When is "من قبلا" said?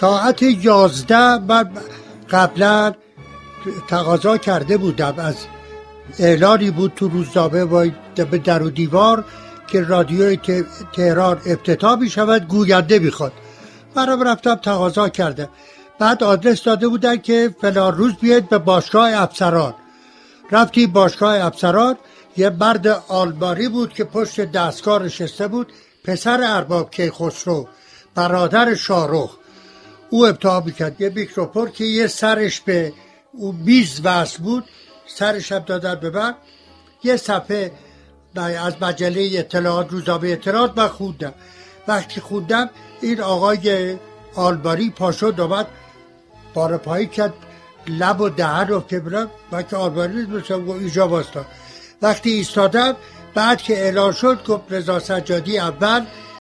1.38-2.92